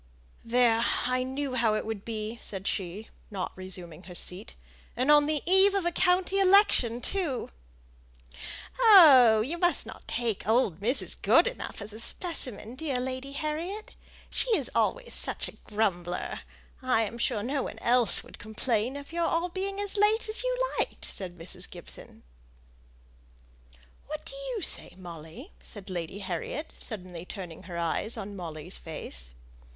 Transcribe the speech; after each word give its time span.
"There! 0.43 0.83
I 1.05 1.21
knew 1.21 1.53
how 1.53 1.75
it 1.75 1.85
would 1.85 2.03
be!" 2.03 2.39
said 2.41 2.65
she, 2.67 3.09
not 3.29 3.55
resuming 3.55 4.05
her 4.05 4.15
seat. 4.15 4.55
"And 4.97 5.11
on 5.11 5.27
the 5.27 5.43
eve 5.45 5.75
of 5.75 5.85
a 5.85 5.91
county 5.91 6.39
election 6.39 7.01
too." 7.01 7.49
"Oh! 8.79 9.41
you 9.41 9.59
must 9.59 9.85
not 9.85 10.07
take 10.07 10.47
old 10.47 10.79
Mrs. 10.79 11.15
Goodenough 11.21 11.79
as 11.83 11.93
a 11.93 11.99
specimen, 11.99 12.73
dear 12.73 12.95
Lady 12.95 13.33
Harriet. 13.33 13.93
She 14.31 14.49
is 14.57 14.71
always 14.73 15.23
a 15.27 15.35
grumbler! 15.65 16.39
I 16.81 17.03
am 17.03 17.19
sure 17.19 17.43
no 17.43 17.61
one 17.61 17.77
else 17.77 18.23
would 18.23 18.39
complain 18.39 18.97
of 18.97 19.11
your 19.13 19.25
all 19.25 19.49
being 19.49 19.79
as 19.79 19.97
late 19.97 20.27
as 20.27 20.41
you 20.41 20.75
liked," 20.79 21.05
said 21.05 21.37
Mrs. 21.37 21.69
Gibson. 21.69 22.23
"What 24.07 24.25
do 24.25 24.33
you 24.35 24.63
say, 24.63 24.95
Molly?" 24.97 25.51
said 25.61 25.91
Lady 25.91 26.17
Harriet, 26.17 26.73
suddenly 26.75 27.23
turning 27.23 27.61
her 27.69 27.77
eyes 27.77 28.17
on 28.17 28.35
Molly's 28.35 28.79
face. 28.79 29.35